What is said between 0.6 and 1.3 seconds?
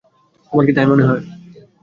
কি তাই মনে হয়?